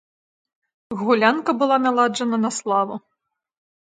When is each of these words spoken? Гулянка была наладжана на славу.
Гулянка 1.01 1.51
была 1.61 1.77
наладжана 1.85 2.37
на 2.47 2.51
славу. 2.59 2.95